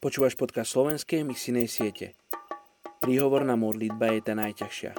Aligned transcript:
Počúvaš 0.00 0.32
podcast 0.32 0.72
slovenskej 0.72 1.28
misijnej 1.28 1.68
siete. 1.68 2.16
Príhovorná 3.04 3.52
modlitba 3.52 4.16
je 4.16 4.24
tá 4.24 4.32
najťažšia, 4.32 4.96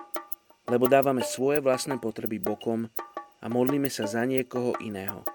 lebo 0.69 0.85
dávame 0.85 1.26
svoje 1.26 1.58
vlastné 1.58 1.97
potreby 1.97 2.37
bokom 2.37 2.85
a 3.41 3.45
modlíme 3.49 3.90
sa 3.90 4.05
za 4.05 4.22
niekoho 4.29 4.77
iného. 4.77 5.26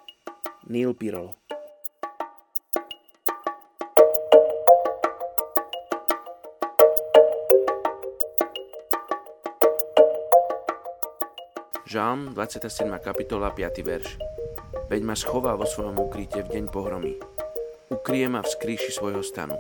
Neil 0.71 0.95
Pirolo 0.95 1.35
Žálm 11.91 12.39
27. 12.39 12.87
kapitola 13.03 13.51
5. 13.51 13.83
verš 13.83 14.15
Veď 14.87 15.03
ma 15.03 15.19
schová 15.19 15.59
vo 15.59 15.67
svojom 15.67 15.99
ukryte 15.99 16.47
v 16.47 16.55
deň 16.55 16.65
pohromy 16.71 17.36
ukrie 17.87 18.27
ma 18.27 18.43
v 18.43 18.51
skrýši 18.51 18.91
svojho 18.91 19.23
stanu. 19.23 19.55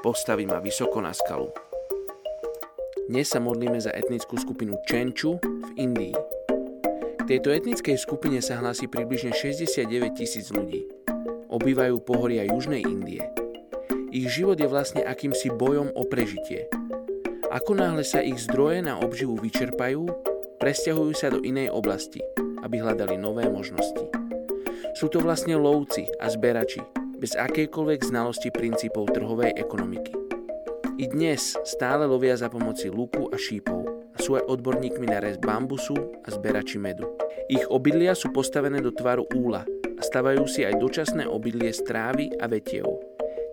Postaví 0.00 0.48
ma 0.48 0.64
vysoko 0.64 1.00
na 1.04 1.12
skalu. 1.12 1.52
Dnes 3.04 3.28
sa 3.28 3.36
modlíme 3.36 3.76
za 3.76 3.92
etnickú 3.92 4.40
skupinu 4.40 4.80
Čenču 4.88 5.36
v 5.36 5.70
Indii. 5.76 6.16
K 7.20 7.22
tejto 7.28 7.52
etnickej 7.52 8.00
skupine 8.00 8.40
sa 8.40 8.60
hlási 8.60 8.88
približne 8.88 9.36
69 9.36 10.16
tisíc 10.16 10.48
ľudí. 10.48 10.88
Obývajú 11.52 12.00
pohoria 12.00 12.48
Južnej 12.48 12.80
Indie. 12.80 13.20
Ich 14.08 14.32
život 14.32 14.56
je 14.56 14.68
vlastne 14.68 15.04
akýmsi 15.04 15.52
bojom 15.52 15.92
o 15.92 16.02
prežitie. 16.08 16.68
Ako 17.52 17.76
náhle 17.76 18.08
sa 18.08 18.24
ich 18.24 18.40
zdroje 18.40 18.80
na 18.80 18.96
obživu 18.96 19.36
vyčerpajú, 19.36 20.08
presťahujú 20.64 21.12
sa 21.12 21.28
do 21.28 21.44
inej 21.44 21.68
oblasti, 21.76 22.24
aby 22.64 22.80
hľadali 22.80 23.20
nové 23.20 23.44
možnosti. 23.52 24.08
Sú 24.96 25.12
to 25.12 25.20
vlastne 25.20 25.60
lovci 25.60 26.08
a 26.18 26.30
zberači, 26.30 27.03
bez 27.24 27.32
akejkoľvek 27.40 28.04
znalosti 28.04 28.52
princípov 28.52 29.08
trhovej 29.16 29.56
ekonomiky. 29.56 30.12
I 31.00 31.08
dnes 31.08 31.56
stále 31.64 32.04
lovia 32.04 32.36
za 32.36 32.52
pomoci 32.52 32.92
luku 32.92 33.32
a 33.32 33.40
šípov 33.40 33.80
a 34.12 34.20
sú 34.20 34.36
aj 34.36 34.44
odborníkmi 34.44 35.08
na 35.08 35.24
rez 35.24 35.40
bambusu 35.40 35.96
a 36.20 36.28
zberači 36.28 36.76
medu. 36.76 37.08
Ich 37.48 37.64
obydlia 37.72 38.12
sú 38.12 38.28
postavené 38.28 38.84
do 38.84 38.92
tvaru 38.92 39.24
úla 39.32 39.64
a 39.96 40.02
stavajú 40.04 40.44
si 40.44 40.68
aj 40.68 40.76
dočasné 40.76 41.24
obydlie 41.24 41.72
z 41.72 41.80
trávy 41.88 42.28
a 42.36 42.44
vetiev. 42.44 42.92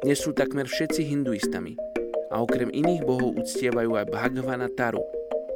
Dnes 0.03 0.19
sú 0.19 0.35
takmer 0.35 0.67
všetci 0.67 1.07
hinduistami 1.07 1.79
a 2.27 2.43
okrem 2.43 2.75
iných 2.75 3.07
bohov 3.07 3.39
uctievajú 3.39 3.95
aj 3.95 4.11
Bhagavana 4.11 4.67
Taru, 4.75 5.07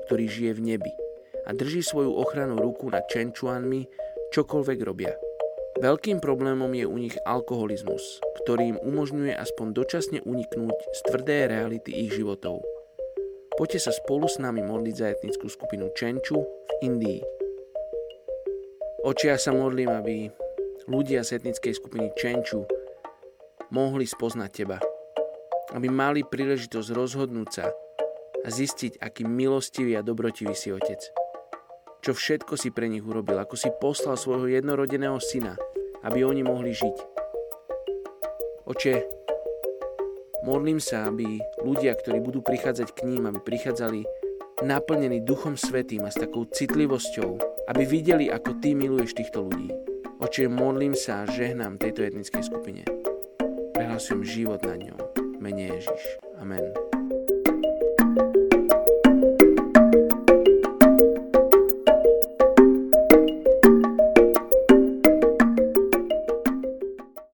ktorý 0.08 0.32
žije 0.32 0.52
v 0.56 0.62
nebi 0.72 0.94
a 1.44 1.52
drží 1.52 1.84
svoju 1.84 2.16
ochranu 2.16 2.64
ruku 2.64 2.88
nad 2.88 3.04
Čenčuanmi, 3.12 3.84
čokoľvek 4.32 4.80
robia. 4.88 5.25
Veľkým 5.76 6.24
problémom 6.24 6.72
je 6.72 6.88
u 6.88 6.96
nich 6.96 7.20
alkoholizmus, 7.28 8.24
ktorý 8.40 8.76
im 8.76 8.80
umožňuje 8.80 9.36
aspoň 9.36 9.76
dočasne 9.76 10.20
uniknúť 10.24 10.72
z 10.72 11.00
tvrdé 11.12 11.52
reality 11.52 11.92
ich 11.92 12.16
životov. 12.16 12.64
Poďte 13.60 13.84
sa 13.84 13.92
spolu 13.92 14.24
s 14.32 14.40
nami 14.40 14.64
modliť 14.64 14.96
za 14.96 15.12
etnickú 15.12 15.52
skupinu 15.52 15.92
Čenču 15.92 16.40
v 16.40 16.72
Indii. 16.80 17.20
Oči 19.04 19.28
ja 19.28 19.36
sa 19.36 19.52
modlím, 19.52 19.92
aby 19.92 20.32
ľudia 20.88 21.28
z 21.28 21.44
etnickej 21.44 21.76
skupiny 21.76 22.08
Čenču 22.16 22.64
mohli 23.76 24.08
spoznať 24.08 24.50
teba. 24.56 24.80
Aby 25.76 25.92
mali 25.92 26.24
príležitosť 26.24 26.88
rozhodnúť 26.96 27.50
sa 27.52 27.68
a 28.44 28.48
zistiť, 28.48 29.04
aký 29.04 29.28
milostivý 29.28 30.00
a 30.00 30.06
dobrotivý 30.08 30.56
si 30.56 30.72
otec 30.72 31.25
čo 32.06 32.14
všetko 32.14 32.54
si 32.54 32.70
pre 32.70 32.86
nich 32.86 33.02
urobil, 33.02 33.42
ako 33.42 33.58
si 33.58 33.74
poslal 33.82 34.14
svojho 34.14 34.46
jednorodeného 34.46 35.18
syna, 35.18 35.58
aby 36.06 36.22
oni 36.22 36.46
mohli 36.46 36.70
žiť. 36.70 36.96
Oče, 38.70 38.94
modlím 40.46 40.78
sa, 40.78 41.10
aby 41.10 41.42
ľudia, 41.66 41.98
ktorí 41.98 42.22
budú 42.22 42.46
prichádzať 42.46 42.94
k 42.94 43.10
ním, 43.10 43.26
aby 43.26 43.42
prichádzali 43.42 44.06
naplnení 44.62 45.26
Duchom 45.26 45.58
Svetým 45.58 46.06
a 46.06 46.14
s 46.14 46.22
takou 46.22 46.46
citlivosťou, 46.46 47.66
aby 47.74 47.84
videli, 47.90 48.30
ako 48.30 48.62
Ty 48.62 48.78
miluješ 48.78 49.18
týchto 49.18 49.50
ľudí. 49.50 49.74
Oče, 50.22 50.46
modlím 50.46 50.94
sa 50.94 51.26
a 51.26 51.30
žehnám 51.30 51.82
tejto 51.82 52.06
etnickej 52.06 52.46
skupine. 52.46 52.86
Prehlasujem 53.74 54.22
život 54.22 54.62
na 54.62 54.78
ňom. 54.78 55.00
Mene 55.42 55.74
Ježiš. 55.74 56.04
Amen. 56.38 56.95